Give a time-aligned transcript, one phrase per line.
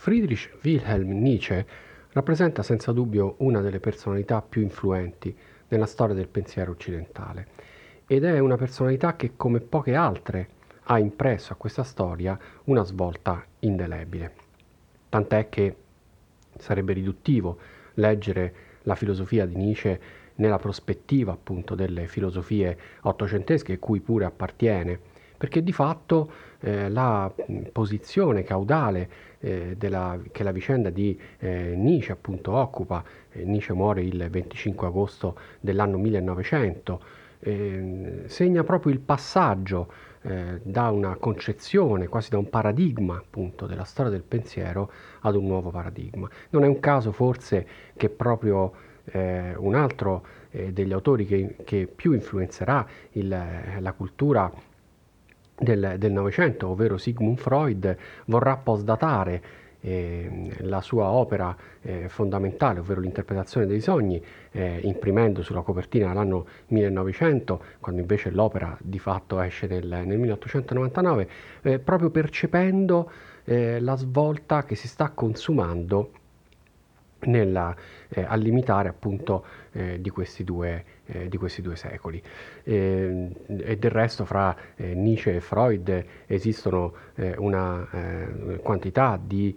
[0.00, 1.66] Friedrich Wilhelm Nietzsche
[2.12, 5.36] rappresenta senza dubbio una delle personalità più influenti
[5.66, 7.48] nella storia del pensiero occidentale
[8.06, 10.48] ed è una personalità che come poche altre
[10.84, 14.32] ha impresso a questa storia una svolta indelebile.
[15.08, 15.76] Tant'è che
[16.56, 17.58] sarebbe riduttivo
[17.94, 20.00] leggere la filosofia di Nietzsche
[20.36, 24.98] nella prospettiva appunto delle filosofie ottocentesche cui pure appartiene,
[25.36, 26.30] perché di fatto
[26.60, 27.32] eh, la
[27.72, 29.08] posizione caudale
[29.40, 34.86] eh, della, che la vicenda di eh, Nietzsche appunto occupa, eh, Nietzsche muore il 25
[34.86, 37.00] agosto dell'anno 1900,
[37.40, 39.92] eh, segna proprio il passaggio
[40.22, 44.90] eh, da una concezione, quasi da un paradigma appunto della storia del pensiero
[45.20, 46.28] ad un nuovo paradigma.
[46.50, 48.72] Non è un caso forse che proprio
[49.04, 54.50] eh, un altro degli autori che, che più influenzerà il, la cultura
[55.58, 59.42] del Novecento, ovvero Sigmund Freud, vorrà postdatare
[59.80, 66.46] eh, la sua opera eh, fondamentale, ovvero l'interpretazione dei sogni, eh, imprimendo sulla copertina l'anno
[66.68, 71.28] 1900, quando invece l'opera di fatto esce nel, nel 1899,
[71.62, 73.10] eh, proprio percependo
[73.44, 76.12] eh, la svolta che si sta consumando
[77.20, 77.74] nella,
[78.08, 82.22] eh, al limitare appunto eh, di, questi due, eh, di, questi due, secoli.
[82.62, 89.56] e del resto fra eh, Nietzsche e Freud esistono eh, una eh, quantità di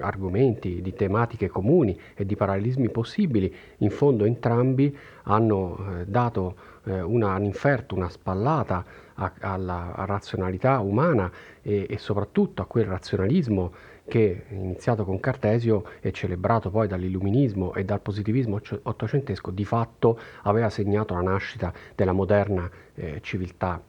[0.00, 3.54] argomenti, di tematiche comuni e di parallelismi possibili.
[3.78, 11.30] In fondo entrambi hanno dato una, un inferto, una spallata a, alla razionalità umana
[11.62, 13.72] e, e soprattutto a quel razionalismo
[14.08, 20.70] che iniziato con Cartesio e celebrato poi dall'illuminismo e dal positivismo ottocentesco, di fatto aveva
[20.70, 23.80] segnato la nascita della moderna eh, civiltà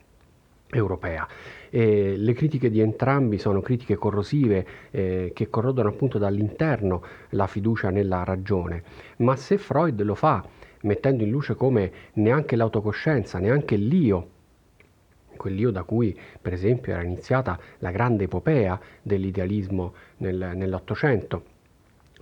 [0.71, 1.27] europea.
[1.69, 7.89] E le critiche di entrambi sono critiche corrosive eh, che corrodono appunto dall'interno la fiducia
[7.89, 8.83] nella ragione,
[9.17, 10.45] ma se Freud lo fa
[10.81, 14.37] mettendo in luce come neanche l'autocoscienza, neanche l'io
[15.39, 21.57] quell'io da cui per esempio era iniziata la grande epopea dell'idealismo nel, nell'Ottocento.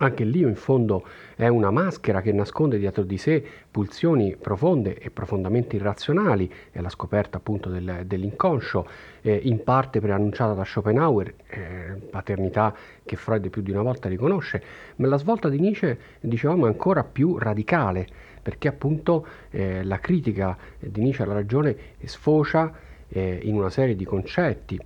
[0.00, 5.10] Anche l'io in fondo è una maschera che nasconde dietro di sé pulsioni profonde e
[5.10, 8.86] profondamente irrazionali, è la scoperta appunto del, dell'inconscio,
[9.22, 12.72] eh, in parte preannunciata da Schopenhauer, eh, paternità
[13.04, 14.62] che Freud più di una volta riconosce,
[14.96, 18.06] ma la svolta di Nietzsche, dicevamo, è ancora più radicale,
[18.40, 22.72] perché appunto eh, la critica di Nietzsche alla ragione sfocia
[23.08, 24.80] eh, in una serie di concetti,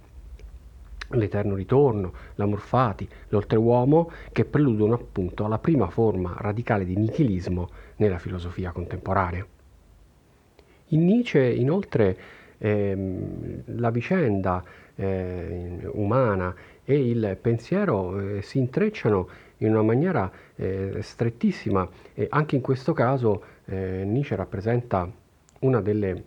[1.10, 8.18] l'eterno ritorno, l'amor fati, l'oltreuomo, che preludono appunto alla prima forma radicale di nichilismo nella
[8.18, 9.46] filosofia contemporanea.
[10.88, 12.18] In Nietzsche, inoltre,
[12.58, 14.62] ehm, la vicenda
[14.94, 16.54] eh, umana
[16.84, 19.28] e il pensiero eh, si intrecciano
[19.58, 25.10] in una maniera eh, strettissima e anche in questo caso eh, Nietzsche rappresenta
[25.60, 26.24] una delle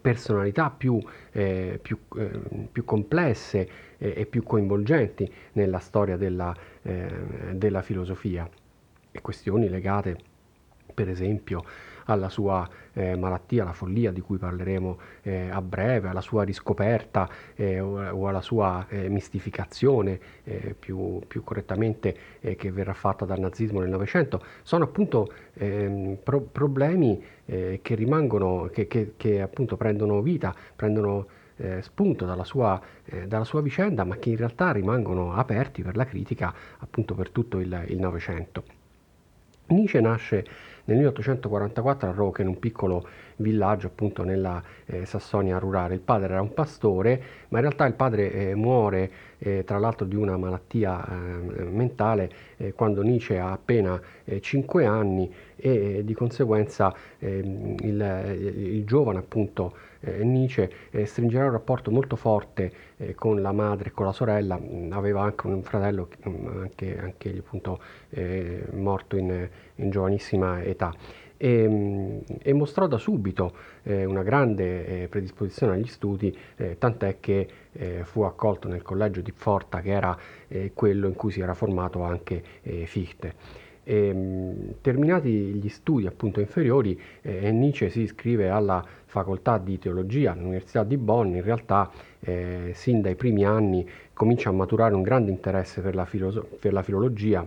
[0.00, 1.00] personalità più,
[1.32, 2.40] eh, più, eh,
[2.70, 3.68] più complesse
[3.98, 7.08] e più coinvolgenti nella storia della, eh,
[7.52, 8.48] della filosofia.
[9.10, 10.18] E questioni legate
[10.92, 11.64] per esempio
[12.04, 17.28] alla sua eh, malattia, alla follia di cui parleremo eh, a breve, alla sua riscoperta
[17.54, 23.38] eh, o, alla sua eh, mistificazione eh, più, più, correttamente eh, che verrà fatta dal
[23.38, 30.22] nazismo nel Novecento, sono appunto ehm, pro- problemi che rimangono, che, che, che, appunto prendono
[30.22, 31.26] vita, prendono
[31.80, 32.80] spunto dalla sua,
[33.26, 37.58] dalla sua, vicenda, ma che in realtà rimangono aperti per la critica appunto per tutto
[37.58, 38.83] il Novecento.
[39.66, 40.44] Nietzsche nasce
[40.84, 45.94] nel 1844 a Roca, in un piccolo villaggio appunto nella eh, Sassonia rurale.
[45.94, 50.06] Il padre era un pastore, ma in realtà il padre eh, muore eh, tra l'altro
[50.06, 54.00] di una malattia eh, mentale eh, quando Nietzsche ha appena
[54.40, 59.76] 5 eh, anni e di conseguenza ehm, il, il, giovane appunto
[60.22, 60.70] Nietzsche
[61.04, 62.72] stringerà un rapporto molto forte
[63.14, 64.60] con la madre e con la sorella,
[64.90, 67.80] aveva anche un fratello anche, anche appunto
[68.72, 70.94] morto in, in giovanissima età
[71.36, 77.48] e, e mostrò da subito eh, una grande eh, predisposizione agli studi, eh, tant'è che
[77.72, 80.16] eh, fu accolto nel collegio di Pforta, che era
[80.48, 83.62] eh, quello in cui si era formato anche eh, Fichte.
[83.84, 90.32] E, ehm, terminati gli studi appunto inferiori, eh, Nietzsche si iscrive alla facoltà di teologia
[90.32, 91.90] all'Università di Bonn, in realtà
[92.20, 96.72] eh, sin dai primi anni comincia a maturare un grande interesse per la, filo- per
[96.72, 97.46] la filologia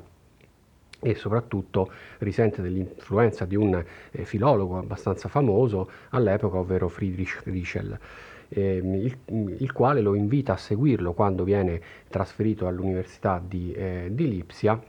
[0.99, 7.97] e soprattutto risente dell'influenza di un eh, filologo abbastanza famoso all'epoca, ovvero Friedrich Rischel.
[8.49, 9.17] ehm, il,
[9.59, 14.81] il, quale lo invita a seguirlo quando viene trasferito all'Università di, eh, di Lipsia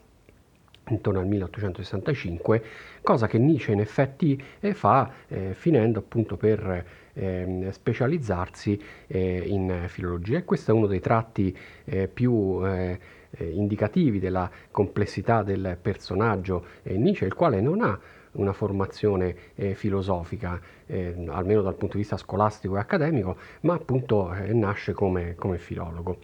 [0.88, 2.62] intorno al 1865,
[3.02, 9.84] cosa che Nietzsche in effetti eh, fa eh, finendo appunto per eh, specializzarsi eh, in
[9.86, 12.98] filologia e questo è uno dei tratti eh, più eh,
[13.38, 17.98] indicativi della complessità del personaggio Nietzsche, il quale non ha
[18.32, 24.32] una formazione eh, filosofica, eh, almeno dal punto di vista scolastico e accademico, ma appunto
[24.32, 26.18] eh, nasce come, come filologo.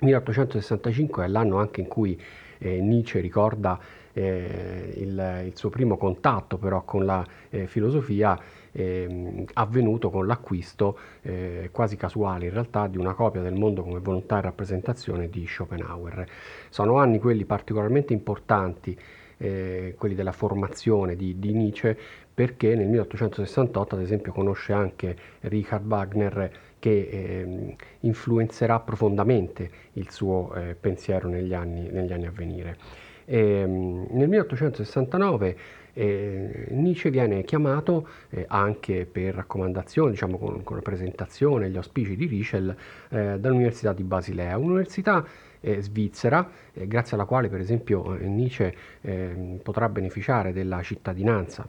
[0.00, 2.20] 1865 è l'anno anche in cui
[2.62, 3.78] eh, Nietzsche ricorda
[4.12, 8.38] eh, il, il, suo primo contatto però con la eh, filosofia
[8.72, 14.00] eh, avvenuto con l'acquisto eh, quasi casuale in realtà di una copia del mondo come
[14.00, 16.26] volontà e rappresentazione di Schopenhauer.
[16.68, 18.96] Sono anni quelli particolarmente importanti
[19.42, 21.98] eh, quelli della formazione di, di, Nietzsche,
[22.32, 26.50] perché nel 1868 ad esempio conosce anche Richard Wagner
[26.82, 32.76] che eh, influenzerà profondamente il suo eh, pensiero negli anni, negli anni, a venire.
[33.24, 35.56] E, ehm, nel 1869
[35.92, 42.16] eh, Nietzsche viene chiamato eh, anche per raccomandazione, diciamo con, con la presentazione, gli auspici
[42.16, 42.74] di Richel
[43.10, 45.24] eh, dall'Università di Basilea, un'università
[45.60, 51.64] eh, svizzera, eh, grazie alla quale per esempio eh, Nietzsche ehm, potrà beneficiare della cittadinanza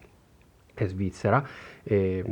[0.86, 1.46] svizzera,
[1.84, 2.24] eh,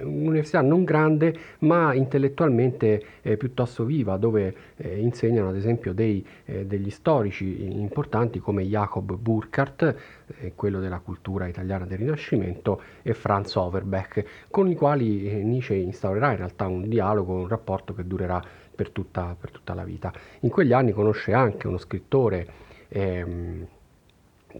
[0.00, 6.66] un'università non grande ma intellettualmente eh, piuttosto viva, dove eh, insegnano ad esempio dei, eh,
[6.66, 9.96] degli storici importanti come Jacob Burckhardt,
[10.40, 15.74] eh, quello della cultura italiana del Rinascimento, e Franz Overbeck, con i quali eh, Nietzsche
[15.74, 18.42] instaurerà in realtà un dialogo, un rapporto che durerà
[18.74, 20.12] per tutta, per tutta la vita.
[20.40, 22.46] In quegli anni conosce anche uno scrittore
[22.88, 23.66] ehm,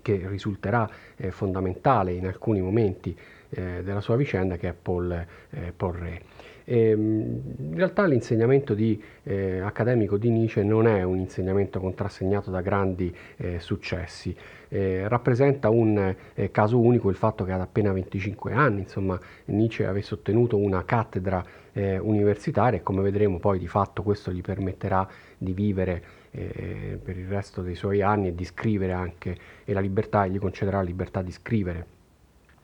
[0.00, 3.16] che risulterà eh, fondamentale in alcuni momenti
[3.54, 5.12] eh, della sua vicenda, che è Paul,
[5.50, 6.20] eh, Paul Ré.
[6.64, 12.50] E, ehm, in realtà l'insegnamento di, eh, accademico di Nietzsche non è un insegnamento contrassegnato
[12.50, 14.34] da grandi eh, successi,
[14.68, 16.14] eh, rappresenta un
[16.50, 21.44] caso unico il fatto che ad appena 25 anni insomma, Nietzsche avesse ottenuto una cattedra
[21.74, 25.08] universitaria e come vedremo poi di fatto questo gli permetterà
[25.38, 26.02] di vivere
[26.32, 30.38] eh, per il resto dei suoi anni e di scrivere anche e la libertà gli
[30.38, 31.86] concederà la libertà di scrivere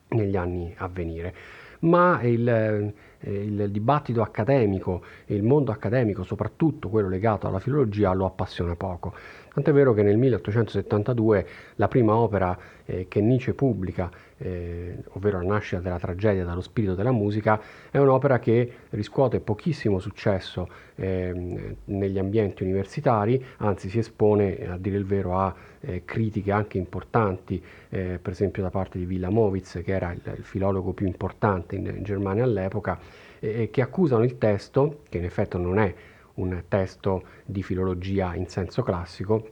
[0.09, 1.33] negli anni a venire.
[1.81, 8.13] Ma il, eh, il dibattito accademico e il mondo accademico, soprattutto quello legato alla filologia,
[8.13, 9.13] lo appassiona poco.
[9.53, 15.47] Tant'è vero che nel 1872 la prima opera eh, che Nietzsche pubblica, eh, ovvero La
[15.47, 17.59] nascita della tragedia dallo spirito della musica,
[17.91, 24.97] è un'opera che riscuote pochissimo successo eh, negli ambienti universitari, anzi si espone, a dire
[24.97, 29.91] il vero, a eh, critiche anche importanti, eh, per esempio da parte di Wilamowitz, che
[29.93, 35.17] era il, il filologo più importante in, in Germania all'epoca, che accusano il testo, che
[35.17, 35.95] in effetti non è
[36.33, 39.51] un testo di filologia in senso classico,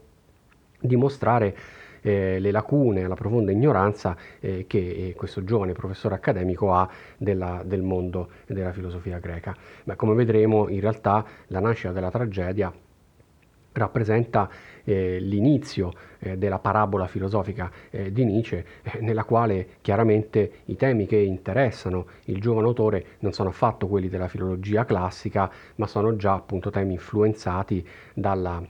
[0.79, 1.56] dimostrare
[2.01, 7.62] eh, le lacune, la profonda ignoranza eh, che eh, questo giovane professore accademico ha della,
[7.65, 9.56] del mondo della filosofia greca.
[9.83, 12.71] Beh, come vedremo, in realtà la nascita della tragedia
[13.74, 14.50] rappresenta
[14.88, 21.06] eh, l'inizio eh, della parabola filosofica eh, di Nietzsche, eh, nella quale chiaramente i temi
[21.06, 26.34] che interessano il giovane autore non sono affatto quelli della filologia classica, ma sono già
[26.34, 28.66] appunto temi influenzati dal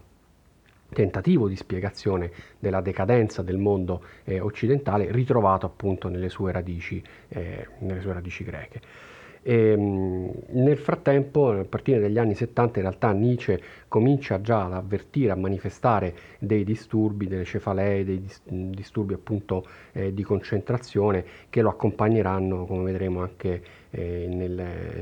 [0.90, 7.68] tentativo di spiegazione della decadenza del mondo eh, occidentale ritrovato appunto nelle sue radici, eh,
[7.80, 8.82] nelle sue radici greche.
[9.48, 14.74] E, ehm, nel frattempo, a partire dagli anni 70, in realtà Nietzsche comincia già ad
[14.74, 21.70] avvertire, a manifestare dei disturbi, delle cefalee, dei disturbi appunto eh, di concentrazione che lo
[21.70, 23.62] accompagneranno, come vedremo, anche
[23.92, 24.52] eh, nel,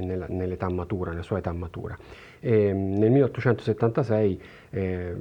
[0.01, 1.97] nel, nell'età matura, nella sua età matura.
[2.39, 4.41] E, ehm, nel 1876
[4.75, 5.15] eh,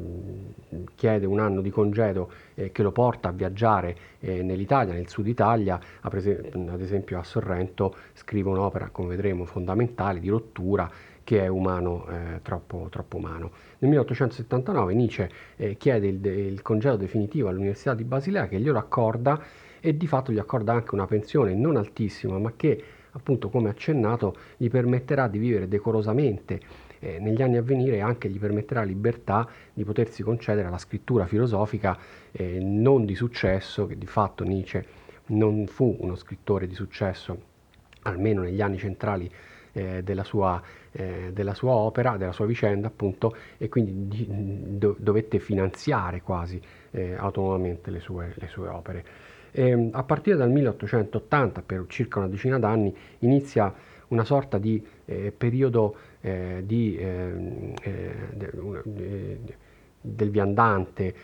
[0.96, 5.28] chiede un anno di congedo eh, che lo porta a viaggiare eh, nell'Italia, nel sud
[5.28, 10.90] Italia, ad esempio a Sorrento scrive un'opera, come vedremo, fondamentale di rottura
[11.22, 13.50] che è umano, eh, troppo, troppo, umano.
[13.78, 19.40] Nel 1879 Nietzsche eh, chiede il, il, congedo definitivo all'Università di Basilea che glielo accorda
[19.80, 22.82] e di fatto gli accorda anche una pensione non altissima ma che
[23.12, 26.60] appunto come accennato gli permetterà di vivere decorosamente
[27.04, 31.98] eh, negli anni a venire anche gli permetterà libertà di potersi concedere la scrittura filosofica
[32.32, 37.52] eh, non di successo, che di fatto Nietzsche non fu uno scrittore di successo,
[38.02, 39.30] almeno negli anni centrali
[39.72, 44.26] eh, della, sua, eh, della, sua, opera, della sua vicenda appunto, e quindi di,
[44.78, 49.04] do, dovette finanziare quasi eh, autonomamente le sue, le sue opere.
[49.50, 53.72] E, ehm, a partire dal 1880, per circa una decina d'anni, inizia
[54.14, 59.56] una sorta di eh, periodo eh, di, ehm, eh, de,
[60.00, 61.14] del viandante,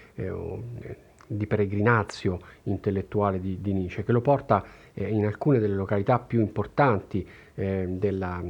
[1.27, 7.27] di peregrinazio intellettuale di, di, Nietzsche, che lo porta in alcune delle località più importanti
[7.55, 8.43] della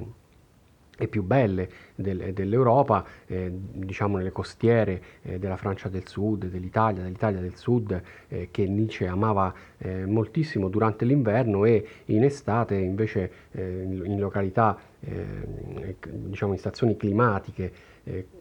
[1.01, 7.03] e più belle del, dell'Europa, eh, diciamo nelle costiere eh, della Francia del Sud, dell'Italia,
[7.03, 13.33] dell'Italia del Sud, eh, che Nietzsche amava eh, moltissimo durante l'inverno e in estate invece
[13.53, 17.73] eh, in, in, località, eh, diciamo in stazioni climatiche,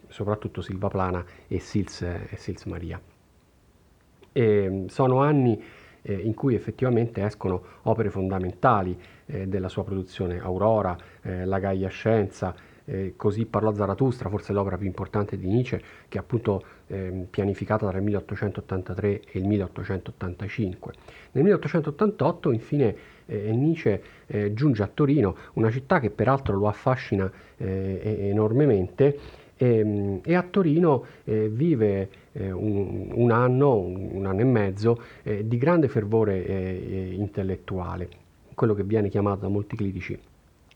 [0.07, 2.99] soprattutto Silvaplana e Sils, e Sils Maria.
[4.31, 5.61] E, sono anni
[6.01, 8.97] in cui effettivamente escono opere fondamentali
[9.29, 12.55] eh, della sua produzione, Aurora, eh, La Gaia Scienza,
[12.89, 17.87] eh, così parlò Zarathustra, forse l'opera più importante di Nietzsche, che è appunto eh, pianificata
[17.87, 20.93] tra il 1883 e il 1885.
[21.33, 22.95] Nel 1888 infine
[23.27, 29.19] eh, Nietzsche eh, giunge a Torino, una città che peraltro lo affascina eh, enormemente,
[29.55, 35.01] e, ehm, e, a Torino eh, vive un, un, anno, un, anno e mezzo
[35.43, 36.39] di grande fervore
[37.11, 38.07] intellettuale
[38.59, 40.19] quello che viene chiamato da molti critici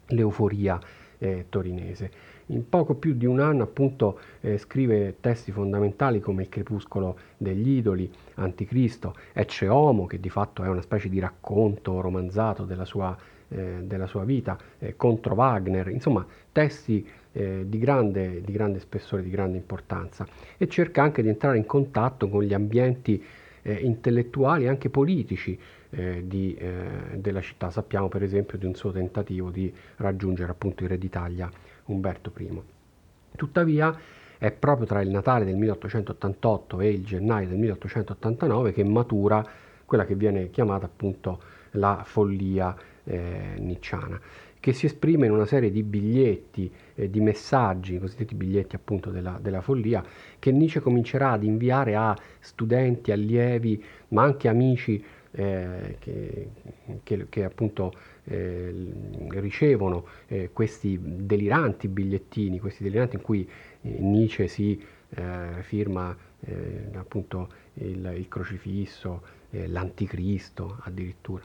[0.07, 0.79] l'euforia
[1.17, 2.11] eh, torinese.
[2.45, 7.71] In poco più di un anno appunto eh, scrive testi fondamentali come Il crepuscolo degli
[7.71, 13.17] idoli, Anticristo, Ecce Homo, che di fatto è una specie di racconto romanzato della sua,
[13.49, 19.23] eh, della sua vita, eh, contro Wagner, insomma testi eh, di grande, di grande spessore,
[19.23, 20.25] di grande importanza
[20.57, 23.21] e cerca anche di entrare in contatto con gli ambienti
[23.61, 25.59] eh, intellettuali e anche politici
[25.93, 27.69] eh, di, eh, della città.
[27.69, 31.49] Sappiamo per esempio di un suo tentativo di raggiungere appunto il re d'Italia
[31.85, 32.61] Umberto I.
[33.35, 33.97] Tuttavia
[34.37, 39.45] è proprio tra il Natale del 1888 e il gennaio del 1889 che matura
[39.85, 41.39] quella che viene chiamata appunto
[41.71, 44.19] la follia eh, nicciana
[44.63, 49.09] che si esprime in una serie di biglietti, eh, di messaggi, i cosiddetti biglietti appunto
[49.09, 50.01] della, della, follia,
[50.39, 55.03] che Nietzsche comincerà ad inviare a studenti, allievi, ma anche amici
[55.35, 56.49] eh, che,
[57.03, 57.93] che, che, appunto
[58.25, 58.73] eh,
[59.29, 63.47] ricevono eh, questi deliranti bigliettini, questi deliranti in cui
[63.81, 66.15] eh, Nietzsche si eh, firma
[66.95, 69.21] appunto il, il crocifisso,
[69.51, 71.41] l'anticristo addirittura.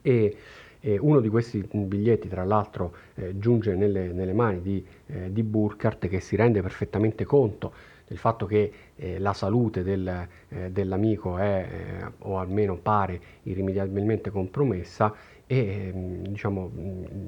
[0.00, 0.36] E,
[0.84, 5.44] e uno di questi biglietti, tra l'altro, eh, giunge nelle, nelle, mani di, eh, di
[5.44, 7.72] Burkhardt che si rende perfettamente conto
[8.06, 14.30] del fatto che eh, la salute del, eh, dell'amico è, eh, o almeno pare, irrimediabilmente
[14.30, 15.14] compromessa
[15.46, 16.70] e ehm, diciamo,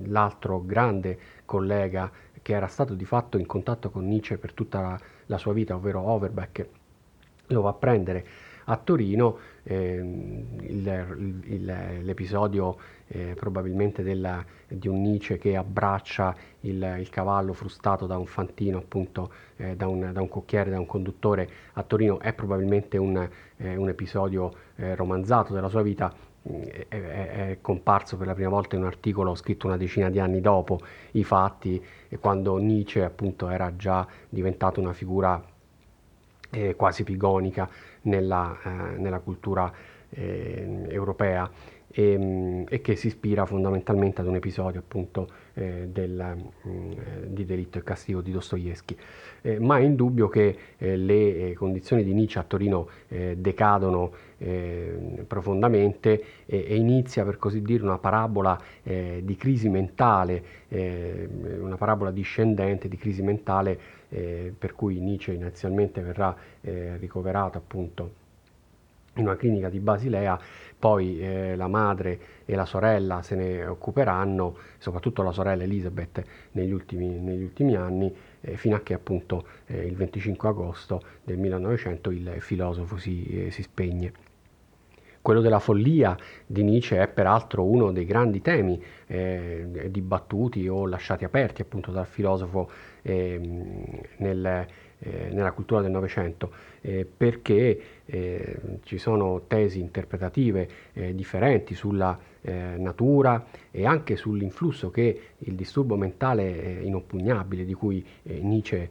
[0.06, 2.10] l'altro grande collega
[2.42, 5.74] che era stato di fatto in contatto con Nietzsche per tutta la, la sua vita,
[5.74, 6.68] ovvero Overbeck,
[7.48, 8.26] lo va a prendere
[8.64, 11.64] a Torino eh, il, il,
[12.02, 12.76] l'episodio
[13.08, 18.78] eh, probabilmente della, di un Nietzsche che abbraccia il, il, cavallo frustato da un fantino,
[18.78, 23.28] appunto eh, da, un, da, un, cocchiere, da un conduttore a Torino, è probabilmente un,
[23.56, 26.12] eh, un episodio eh, romanzato della sua vita,
[26.48, 30.18] mm, è, è, comparso per la prima volta in un articolo scritto una decina di
[30.18, 30.80] anni dopo
[31.12, 31.82] i fatti,
[32.20, 35.42] quando Nietzsche appunto era già diventato una figura
[36.50, 37.68] eh, quasi pigonica
[38.02, 39.72] nella, eh, nella cultura
[40.10, 41.50] eh, europea
[41.94, 46.92] e, ehm, e, che si ispira fondamentalmente ad un episodio appunto eh, del, mh, mm,
[47.28, 48.96] di delitto e castigo di Dostoevsky.
[49.42, 54.12] Eh, ma è indubbio che eh, le eh, condizioni di Nietzsche a Torino eh, decadono
[54.38, 62.88] eh, profondamente e, inizia per così dire una parabola di crisi mentale, una parabola discendente
[62.88, 66.36] di crisi mentale per cui Nietzsche inizialmente verrà
[66.98, 68.22] ricoverato appunto
[69.16, 70.38] in una clinica di Basilea,
[70.84, 76.72] poi eh, la madre e la sorella se ne occuperanno, soprattutto la sorella Elisabeth negli
[76.72, 82.10] ultimi, negli ultimi anni, eh, fino a che appunto eh, il 25 agosto del 1900
[82.10, 84.12] il filosofo si, eh, si spegne.
[85.22, 86.14] Quello della follia
[86.44, 92.04] di Nietzsche è peraltro uno dei grandi temi eh, dibattuti o lasciati aperti appunto dal
[92.04, 93.40] filosofo eh,
[94.18, 94.66] nel,
[95.04, 102.18] eh, nella cultura del Novecento, eh, perché eh, ci sono tesi interpretative eh, differenti sulla
[102.40, 108.88] eh, natura e anche sull'influsso che il disturbo mentale inoppugnabile di cui Nietzsche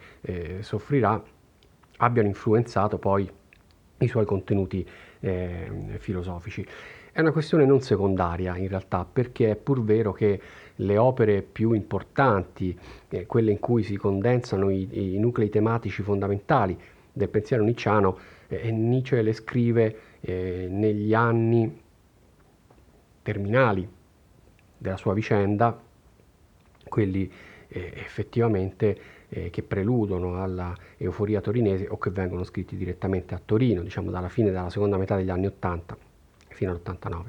[0.60, 1.22] soffrirà
[1.98, 3.30] abbiano influenzato poi
[3.98, 4.86] i suoi contenuti
[5.98, 6.66] filosofici.
[7.12, 10.42] È una questione non secondaria in realtà, perché è pur vero che
[10.78, 12.78] le opere più importanti,
[13.10, 16.78] eh, quelle in cui si condensano i, i, nuclei tematici fondamentali
[17.12, 21.82] del pensiero nicciano, eh, Nietzsche le scrive eh, negli anni
[23.22, 23.88] terminali
[24.78, 25.80] della sua vicenda,
[26.90, 27.32] quelli
[27.68, 28.98] eh, effettivamente
[29.30, 34.30] eh, che preludono alla euforia torinese o che vengono scritti direttamente a Torino, diciamo dalla
[34.30, 35.98] fine della seconda metà degli anni 80
[36.50, 37.24] fino all'89.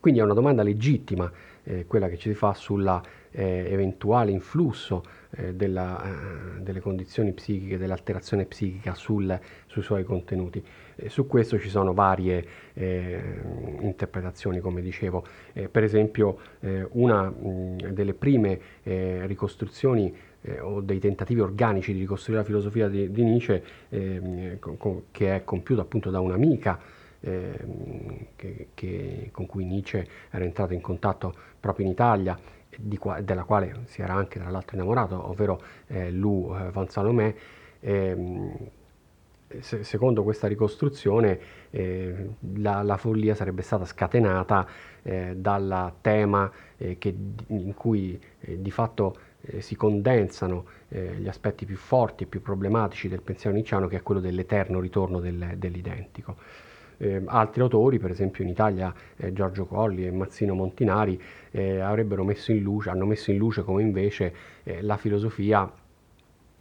[0.00, 1.30] Quindi è una domanda legittima
[1.64, 7.78] eh, quella che ci si fa sull'eventuale eh, influsso eh, della, eh, delle condizioni psichiche,
[7.78, 10.62] dell'alterazione psichica sul, sui suoi contenuti.
[11.06, 13.40] su questo ci sono varie eh,
[13.80, 15.24] interpretazioni, come dicevo.
[15.52, 16.38] Eh, per esempio,
[16.92, 23.10] una mh, delle prime ricostruzioni eh, o dei tentativi organici di ricostruire la filosofia di,
[23.10, 26.78] di Nietzsche, eh, con, che è compiuta appunto da un'amica
[27.22, 32.38] eh, che, che, con cui Nietzsche era entrato in contatto proprio in Italia,
[32.98, 37.34] qua, della quale si era anche tra l'altro innamorato, ovvero eh, Lou eh, Van Salomé.
[37.80, 38.56] Ehm,
[39.60, 41.38] se, secondo questa ricostruzione
[41.70, 44.66] eh, la, la, follia sarebbe stata scatenata
[45.02, 47.14] eh, dal tema eh, che,
[47.48, 49.16] in cui di fatto
[49.58, 54.20] si condensano gli aspetti più forti e più problematici del pensiero nicciano che è quello
[54.20, 56.36] dell'eterno ritorno del, dell'identico.
[57.02, 62.22] Eh, altri autori, per esempio in Italia eh, Giorgio Colli e Mazzino Montinari, eh, avrebbero
[62.22, 64.32] messo in luce, hanno messo in luce come invece
[64.62, 65.68] eh, la filosofia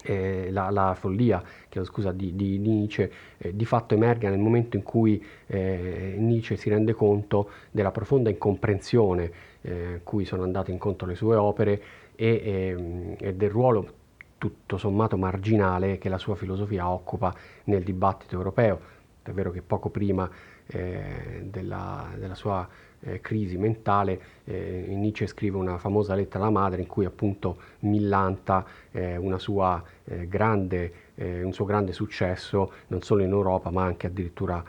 [0.03, 1.43] eh, la, la, follia
[1.83, 6.69] scusa, di, di, Nietzsche eh, di fatto emerga nel momento in cui eh, Nietzsche si
[6.69, 9.31] rende conto della profonda incomprensione
[9.61, 11.81] eh, cui sono andate incontro le sue opere
[12.15, 13.99] e, ehm, e, del ruolo
[14.39, 17.31] tutto sommato marginale che la sua filosofia occupa
[17.65, 20.29] nel dibattito europeo è vero che poco prima
[20.67, 22.67] eh, della, della, sua
[23.01, 28.65] eh, crisi mentale eh, Nietzsche scrive una famosa lettera alla madre in cui appunto millanta
[28.91, 34.07] eh, sua, eh, grande, eh, un suo grande successo non solo in Europa ma anche
[34.07, 34.63] addirittura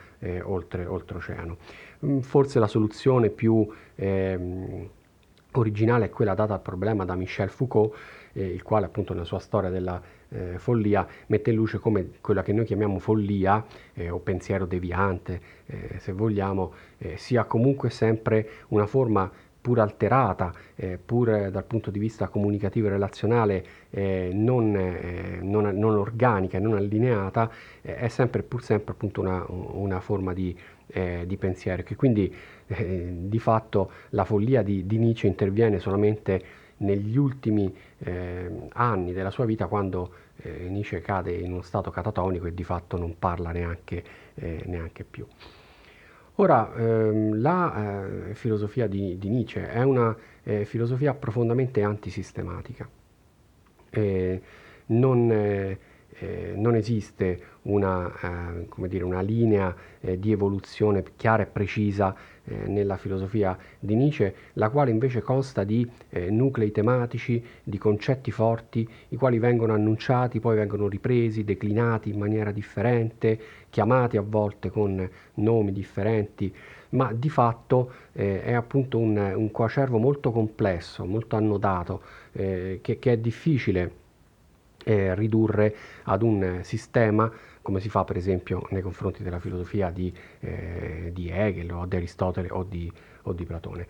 [0.44, 1.56] oltre, oltreoceano.
[2.06, 3.66] Mm, forse la soluzione più
[3.97, 4.88] ehm,
[5.52, 7.94] originale è quella data al problema da Michel Foucault,
[8.35, 10.00] il quale appunto nella sua storia della
[10.32, 15.40] eh, follia mette in luce come quella che noi chiamiamo follia eh, o pensiero deviante,
[15.66, 19.30] eh, se vogliamo, eh, sia comunque sempre una forma
[19.62, 25.68] pur alterata, eh, pur dal punto di vista comunicativo e relazionale eh, non, eh, non,
[25.78, 27.49] non, organica, non allineata,
[27.80, 30.54] eh, è sempre pur sempre appunto una, una forma di,
[30.88, 32.34] eh, di, pensiero che quindi
[32.73, 36.42] di fatto la follia di, di Nietzsche interviene solamente
[36.82, 42.47] negli ultimi eh, anni della sua vita quando eh, Nietzsche cade in uno stato catatonico
[42.47, 45.26] e di fatto non parla neanche, eh, neanche più.
[46.36, 52.88] Ora, ehm, la eh, filosofia di, di, Nietzsche è una eh, filosofia profondamente antisistematica.
[54.86, 55.78] non eh,
[56.23, 62.14] eh, non esiste una, eh, dire, una linea eh, di evoluzione chiara e precisa
[62.45, 68.31] eh, nella filosofia di Nietzsche, la quale invece consta di eh, nuclei tematici, di concetti
[68.31, 73.39] forti, i quali vengono annunciati, poi vengono ripresi, declinati in maniera differente,
[73.71, 76.55] chiamati a volte con nomi differenti,
[76.91, 82.02] ma di fatto eh, è appunto un, un coacervo molto complesso, molto annodato,
[82.33, 84.00] che, che è difficile
[84.85, 85.75] eh, ridurre
[86.05, 87.31] ad un sistema
[87.62, 91.96] come si fa per esempio nei confronti della filosofia di, eh, di Hegel o di
[91.96, 92.90] Aristotele o di,
[93.22, 93.86] o di Platone.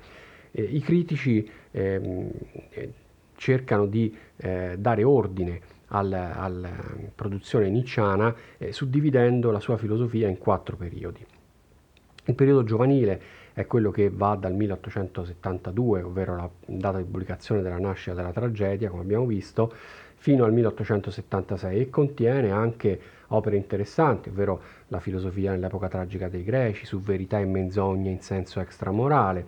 [0.53, 2.31] Eh, I critici ehm,
[2.71, 2.93] eh,
[3.37, 6.71] cercano di eh, dare ordine alla, alla
[7.15, 11.25] produzione nicciana eh, suddividendo la sua filosofia in quattro periodi.
[12.25, 13.21] Il periodo giovanile
[13.53, 18.91] è quello che va dal 1872, ovvero la data di pubblicazione della nascita della tragedia,
[18.91, 19.73] come abbiamo visto,
[20.15, 26.87] fino al 1876 e contiene anche opere interessanti, ovvero la filosofia nell'epoca tragica dei greci,
[26.87, 29.47] su verità e menzogne in senso extramorale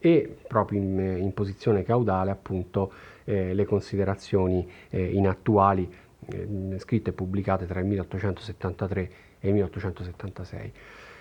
[0.00, 5.88] e proprio in, in posizione caudale appunto eh, le considerazioni eh, inattuali
[6.26, 10.72] eh, scritte e pubblicate tra il 1873 e il 1876.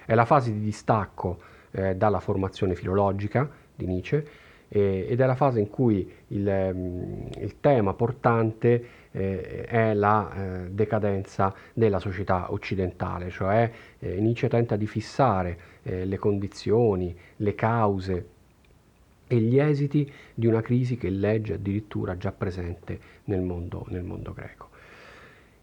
[0.05, 1.39] È la fase di distacco
[1.71, 4.27] eh, dalla formazione filologica di Nietzsche
[4.69, 10.31] eh, ed è la fase in cui il, ehm, il tema portante eh, è la
[10.33, 18.27] eh, decadenza della società occidentale, cioè eh, Nietzsche tenta di fissare le condizioni, le cause
[19.27, 24.33] e gli esiti di una crisi che legge addirittura già presente nel mondo, nel mondo
[24.33, 24.69] greco.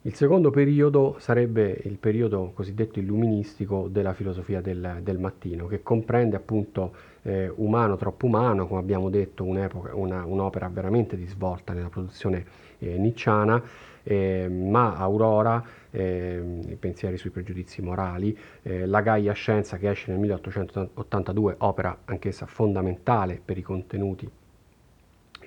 [0.05, 6.35] Il secondo periodo sarebbe il periodo cosiddetto illuministico della filosofia del, del mattino, che comprende
[6.35, 12.45] appunto eh, Umano troppo umano, come abbiamo detto, una, un'opera veramente di svolta nella produzione
[12.81, 13.63] eh, nicciana,
[14.03, 20.11] eh, ma Aurora, eh, i pensieri sui pregiudizi morali, eh, La Gaia Scienza che esce
[20.11, 24.29] nel 1882, opera anch'essa fondamentale per i contenuti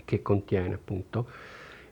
[0.06, 1.28] che contiene appunto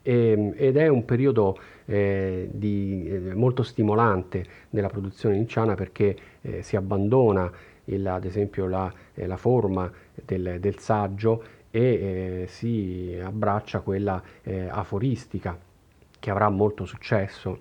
[0.04, 6.16] e, ehm, ed è un periodo eh, di, eh, molto stimolante nella produzione nicciana perché
[6.42, 7.50] eh, si abbandona
[7.86, 9.90] il, ad esempio la, eh, la forma
[10.24, 14.22] del, del, saggio e si abbraccia quella
[14.68, 15.58] aforistica
[16.20, 17.58] che avrà molto successo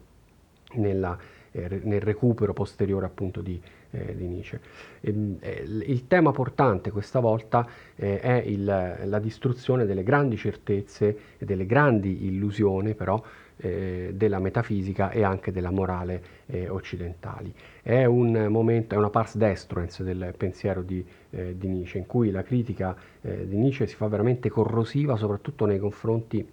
[0.73, 1.17] nella,
[1.51, 3.60] nel recupero posteriore appunto di,
[3.93, 4.60] eh, di Nietzsche.
[4.99, 11.17] E, eh, il tema portante questa volta eh, è il, la distruzione delle grandi certezze
[11.38, 13.21] e delle grandi illusioni però
[13.58, 17.53] eh, della metafisica e anche della morale eh, occidentali.
[17.82, 22.32] È un momento, è una pars destruens del pensiero di, eh, di Nietzsche, in cui
[22.32, 26.45] la critica di Nietzsche si fa veramente corrosiva soprattutto nei confronti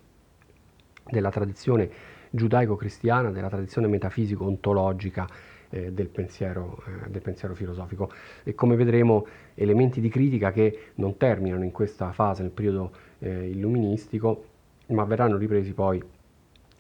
[1.11, 1.91] della tradizione
[2.31, 5.27] giudaico-cristiana, della tradizione metafisico-ontologica
[5.71, 8.11] eh, del, pensiero, eh, del, pensiero, filosofico.
[8.43, 13.49] E come vedremo elementi di critica che non terminano in questa fase, nel periodo eh,
[13.49, 14.45] illuministico,
[14.89, 16.03] ma verranno ripresi poi,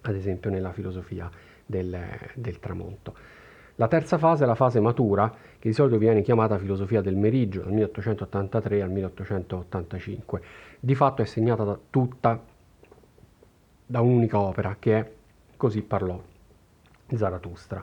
[0.02, 1.30] ad esempio, nella filosofia
[1.64, 1.98] del,
[2.34, 3.14] del tramonto.
[3.76, 7.62] La terza fase è la fase matura, che di solito viene chiamata filosofia del meriggio,
[7.62, 10.42] dal 1883 al 1885.
[10.80, 12.42] Di fatto è segnata da tutta
[13.86, 15.10] da un'unica opera, che è
[15.60, 16.18] Così parlò
[17.14, 17.82] Zarathustra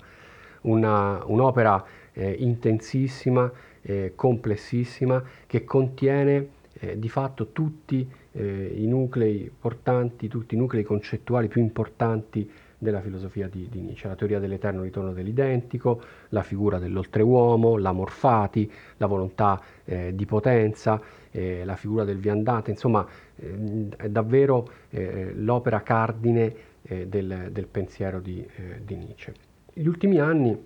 [0.68, 3.52] una, un'opera eh, intensissima,
[3.82, 6.50] eh, complessissima, che contiene
[6.80, 12.50] eh, di fatto tutti eh, i nuclei portanti, tutti i nuclei concettuali più importanti
[12.80, 18.72] della filosofia di, di, Nietzsche, la teoria dell'eterno ritorno dell'identico, la figura dell'oltreuomo, l'amor fati,
[18.98, 21.02] la volontà eh, di potenza,
[21.32, 26.54] eh, la figura del viandante, insomma eh, è davvero eh, l'opera cardine
[26.84, 28.46] eh, del, del, pensiero di,
[28.84, 29.47] di Nietzsche.
[29.80, 30.58] Gli ultimi anni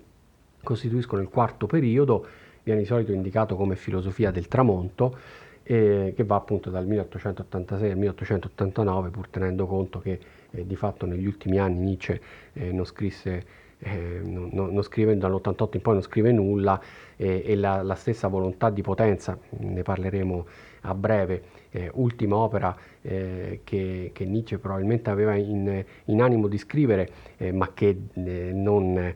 [0.62, 2.26] costituiscono il quarto periodo,
[2.62, 5.18] viene di solito indicato come filosofia del tramonto,
[5.64, 10.18] eh, che va appunto dal 1886 al 1889, pur tenendo conto che
[10.50, 12.22] eh, di fatto negli ultimi anni Nietzsche
[12.54, 13.44] eh, non scrisse
[13.80, 16.80] eh, non, non, scrive, dall'88 in poi non scrive nulla
[17.16, 20.46] eh, e la, la, stessa volontà di potenza, ne parleremo
[20.82, 21.42] a breve,
[21.72, 27.52] eh, ultima opera eh, che, che, Nietzsche probabilmente aveva in, in animo di scrivere, eh,
[27.52, 29.14] ma che eh, non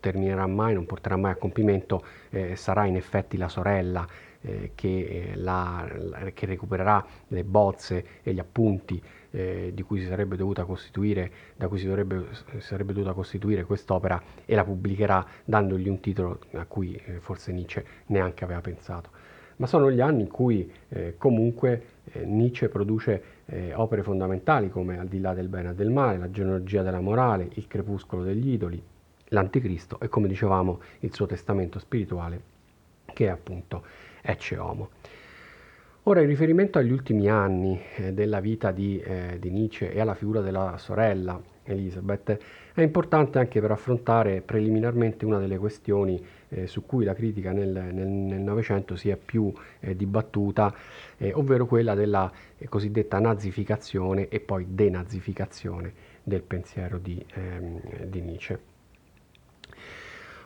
[0.00, 2.04] terminerà mai, non porterà mai a compimento,
[2.54, 4.06] sarà in effetti la sorella
[4.74, 5.86] che, la,
[6.34, 9.00] che recupererà le bozze e gli appunti
[9.34, 13.64] eh, di cui si sarebbe dovuta costituire, da cui si, dovrebbe, si sarebbe dovuta costituire
[13.64, 19.10] quest'opera e la pubblicherà dandogli un titolo a cui eh, forse Nietzsche neanche aveva pensato.
[19.56, 24.98] Ma sono gli anni in cui eh, comunque eh, Nietzsche produce eh, opere fondamentali come
[24.98, 28.50] Al di là del bene e del male, La genealogia della morale, Il crepuscolo degli
[28.50, 28.82] idoli,
[29.28, 32.52] L'Anticristo e come dicevamo il suo testamento spirituale
[33.14, 33.82] che è appunto
[34.20, 34.90] Ecce Homo.
[36.06, 40.14] Ora, in riferimento agli ultimi anni eh, della vita di, eh, di, Nietzsche e alla
[40.14, 42.38] figura della sorella Elisabeth,
[42.74, 46.22] è importante anche per affrontare preliminarmente una delle questioni
[46.54, 50.74] eh, su cui la critica nel Novecento si è più eh, dibattuta,
[51.16, 58.20] eh, ovvero quella della eh, cosiddetta nazificazione e poi denazificazione del pensiero di, ehm, di
[58.20, 58.58] Nietzsche.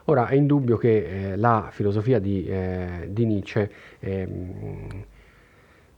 [0.05, 2.51] Ora, è indubbio che la filosofia di,
[3.09, 5.05] di Nietzsche ehm,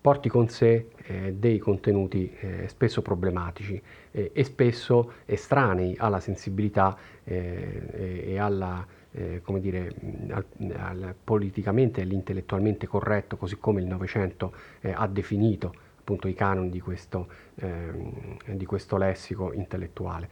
[0.01, 6.97] porti con sé eh, dei contenuti eh, spesso problematici eh, e spesso estranei alla sensibilità
[7.23, 9.93] eh, e alla, eh, come dire,
[10.31, 10.45] al,
[10.77, 16.71] al politicamente e all'intellettualmente corretto, così come il Novecento eh, ha definito appunto i canoni
[16.71, 20.29] di questo, ehm, di questo lessico intellettuale.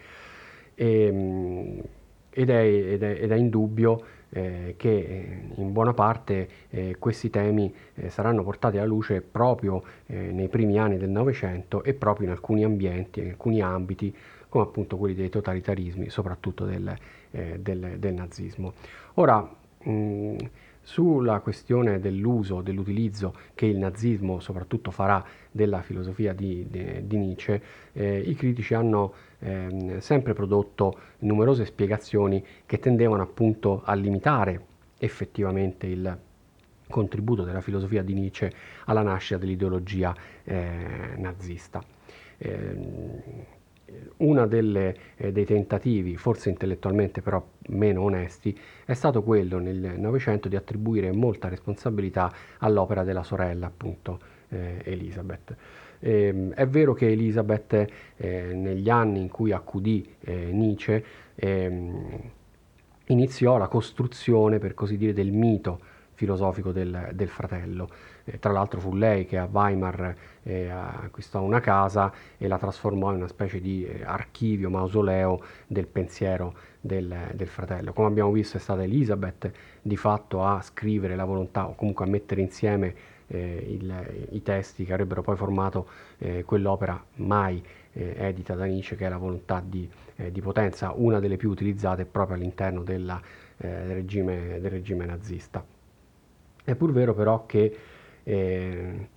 [0.74, 1.82] E, ehm,
[2.30, 7.30] ed, è, ed, è, ed è indubbio eh, che eh, in buona parte eh, questi
[7.30, 12.26] temi eh, saranno portati alla luce proprio eh, nei primi anni del Novecento e proprio
[12.26, 14.14] in alcuni ambienti, in alcuni ambiti,
[14.48, 16.94] come appunto quelli dei totalitarismi, soprattutto del,
[17.30, 18.72] eh, del, del nazismo.
[19.14, 19.48] Ora,
[19.82, 20.36] mh,
[20.88, 27.62] sulla questione dell'uso, dell'utilizzo che il nazismo soprattutto farà della filosofia di, di, di Nietzsche,
[27.92, 34.64] eh, i critici hanno eh, sempre prodotto numerose spiegazioni che tendevano appunto a limitare
[34.98, 36.18] effettivamente il
[36.88, 38.50] contributo della filosofia di Nietzsche
[38.86, 41.84] alla nascita dell'ideologia eh, nazista.
[42.38, 43.56] Eh,
[44.18, 44.94] uno eh,
[45.32, 51.48] dei tentativi, forse intellettualmente però meno onesti, è stato quello nel Novecento di attribuire molta
[51.48, 55.56] responsabilità all'opera della sorella, appunto, eh, Elisabeth.
[56.00, 62.20] Eh, è vero che Elisabeth, eh, negli anni in cui accudì eh, Nietzsche, ehm,
[63.06, 65.80] iniziò la costruzione, per così dire, del mito
[66.14, 67.88] filosofico del, del fratello.
[68.30, 73.10] Eh, tra l'altro fu lei che a Weimar eh, acquistò una casa e la trasformò
[73.10, 77.92] in una specie di eh, archivio, mausoleo del pensiero del, del, fratello.
[77.92, 82.08] Come abbiamo visto è stata Elisabeth di fatto a scrivere la volontà o comunque a
[82.08, 82.94] mettere insieme
[83.28, 85.88] eh, il, i testi che avrebbero poi formato
[86.18, 87.62] eh, quell'opera mai
[88.00, 89.90] edita da Nietzsche che è la volontà di,
[90.30, 93.20] di, potenza, una delle più utilizzate proprio all'interno della,
[93.56, 95.64] del, regime, del, regime, nazista.
[96.62, 97.76] È pur vero però che
[98.28, 99.08] eh,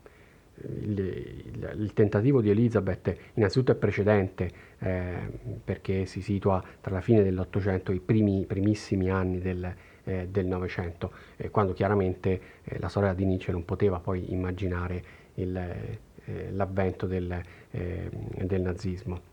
[0.84, 5.16] il, il, il, tentativo di Elizabeth innanzitutto è precedente eh,
[5.64, 9.74] perché si situa tra la fine dell'Ottocento e i primi, primissimi anni del,
[10.06, 15.04] eh, del Novecento, eh, quando chiaramente eh, la sorella di Nietzsche non poteva poi immaginare
[15.36, 18.10] il, eh, l'avvento del, eh,
[18.44, 19.30] del, nazismo.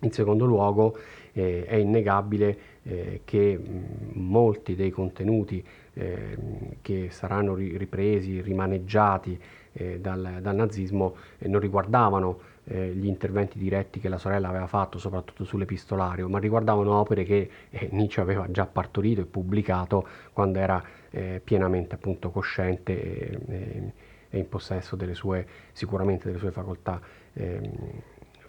[0.00, 0.96] In secondo luogo
[1.32, 2.58] è innegabile
[3.24, 5.64] che mh, molti dei contenuti
[6.82, 9.40] che saranno ri- ripresi, rimaneggiati
[9.98, 15.44] dal, dal, nazismo non riguardavano eh, gli interventi diretti che la sorella aveva fatto, soprattutto
[15.44, 21.40] sull'epistolario, ma riguardavano opere che eh, Nietzsche aveva già partorito e pubblicato quando era eh,
[21.42, 23.92] pienamente appunto cosciente e,
[24.30, 27.00] e, in possesso delle sue, sicuramente delle sue facoltà,
[27.34, 27.70] ehm,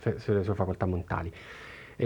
[0.01, 1.31] delle sue facoltà mentali.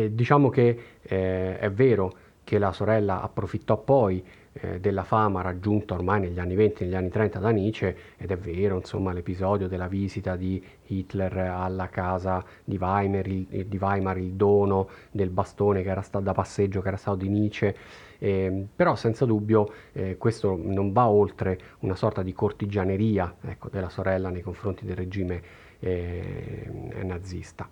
[0.09, 2.13] diciamo che eh, è vero
[2.51, 6.95] che la sorella approfittò poi eh, della fama raggiunta ormai negli anni 20 e negli
[6.95, 12.43] anni 30 da Nietzsche ed è vero insomma l'episodio della visita di Hitler alla casa
[12.65, 16.89] di Weimar, il, di Weimar, il dono del bastone che era stato da passeggio che
[16.89, 17.73] era stato di Nietzsche
[18.19, 23.87] eh, però senza dubbio eh, questo non va oltre una sorta di cortigianeria ecco, della
[23.87, 25.41] sorella nei confronti del regime
[25.79, 26.69] eh,
[27.01, 27.69] nazista.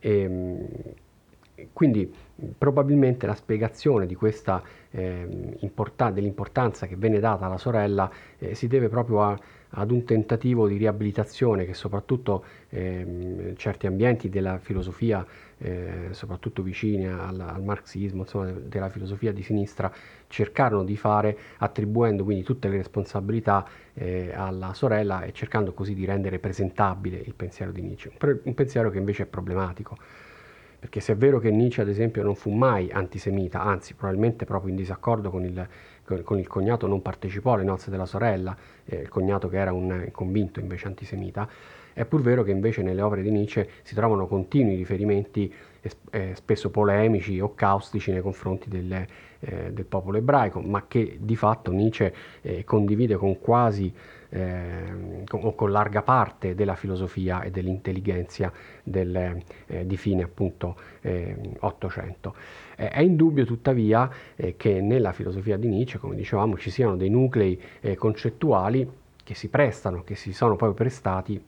[0.00, 0.68] E, ehm,
[1.72, 2.12] quindi
[2.56, 8.88] probabilmente la spiegazione questa, eh, importan- dell'importanza che venne data alla sorella eh, si deve
[8.88, 9.38] proprio a,
[9.70, 15.24] ad un tentativo di riabilitazione che soprattutto eh, certi ambienti della filosofia,
[15.58, 19.90] eh, soprattutto vicini al, al marxismo, insomma, della filosofia di sinistra,
[20.28, 26.04] cercarono di fare attribuendo quindi tutte le responsabilità eh, alla sorella e cercando così di
[26.04, 29.96] rendere presentabile il pensiero di Nietzsche, un pensiero che invece è problematico
[30.86, 34.70] perché se è vero che Nietzsche ad esempio non fu mai antisemita, anzi probabilmente proprio
[34.70, 35.66] in disaccordo con il,
[36.22, 40.06] con il cognato non partecipò alle nozze della sorella, eh, il cognato che era un
[40.12, 41.48] convinto invece antisemita,
[41.92, 45.52] è pur vero che invece nelle opere di Nietzsche si trovano continui riferimenti
[46.10, 49.08] eh, spesso polemici o caustici nei confronti delle,
[49.40, 53.92] eh, del popolo ebraico, ma che di fatto Nietzsche eh, condivide con quasi
[54.30, 61.36] eh, con, con, larga parte della filosofia e dell'intelligenza del, eh, di fine appunto eh,
[61.60, 62.34] Ottocento.
[62.74, 67.60] È indubbio tuttavia eh, che nella filosofia di Nietzsche, come dicevamo, ci siano dei nuclei
[67.80, 68.88] eh, concettuali
[69.22, 71.42] che si prestano, che si sono poi prestati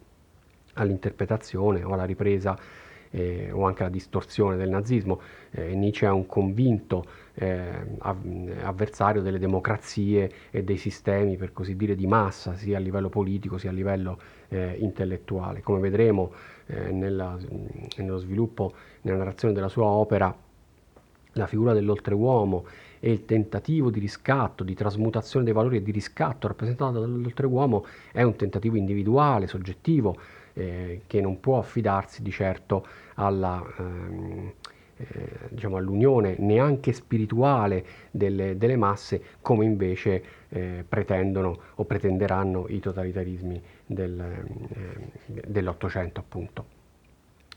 [0.74, 2.56] all'interpretazione o alla ripresa
[3.10, 5.20] eh, o anche la distorsione del nazismo.
[5.50, 11.94] Eh, Nietzsche è un convinto eh, avversario delle democrazie e dei sistemi, per così dire,
[11.94, 14.18] di massa, sia a livello politico sia a livello
[14.48, 15.60] eh, intellettuale.
[15.60, 16.32] Come vedremo
[16.66, 17.36] eh, nella,
[17.96, 20.34] nello sviluppo, nella narrazione della sua opera,
[21.32, 22.66] la figura dell'oltreuomo
[23.00, 28.22] e il tentativo di riscatto, di trasmutazione dei valori e di riscatto rappresentato dall'oltreuomo è
[28.22, 30.16] un tentativo individuale, soggettivo,
[30.58, 34.52] eh, che non può affidarsi di certo alla, ehm,
[34.96, 35.06] eh,
[35.50, 43.62] diciamo all'unione neanche spirituale delle, delle masse come invece eh, pretendono o pretenderanno i totalitarismi
[43.86, 46.76] del, eh, dell'Ottocento appunto.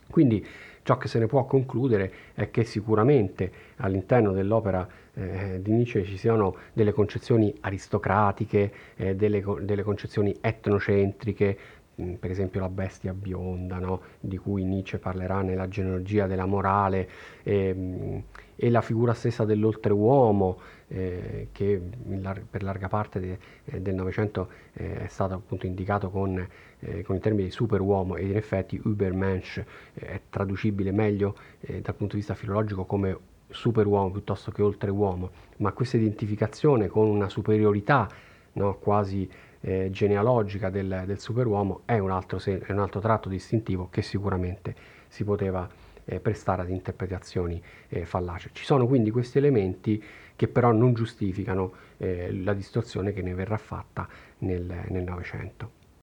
[0.08, 0.46] Quindi
[0.84, 6.18] ciò che se ne può concludere è che sicuramente all'interno dell'opera eh, di Nietzsche ci
[6.18, 11.58] siano delle concezioni aristocratiche, eh, delle, delle, concezioni etnocentriche,
[11.96, 14.02] per esempio la bestia bionda, no?
[14.20, 17.10] di cui Nietzsche parlerà nella genealogia della morale,
[17.44, 18.24] e,
[18.56, 21.82] e la figura stessa dell'oltreuomo, eh, che
[22.20, 26.46] lar- per larga parte de- eh, del Novecento eh, è stato appunto indicato con,
[26.80, 32.14] eh, con, il termine superuomo ed in effetti Übermensch eh, è traducibile meglio dal punto
[32.14, 33.18] di vista filologico come
[33.50, 38.10] superuomo piuttosto che oltreuomo, ma questa identificazione con una superiorità
[38.54, 38.76] no?
[38.76, 39.30] quasi
[39.62, 44.76] eh, genealogica del, del superuomo è un, altro, è un, altro, tratto distintivo che sicuramente
[45.08, 45.68] si poteva
[46.06, 48.50] eh, prestare ad interpretazioni eh, fallaci.
[48.52, 50.04] Ci sono quindi questi elementi
[50.36, 54.08] che però non giustificano eh, la distorsione che ne verrà fatta
[54.40, 55.81] nel Novecento.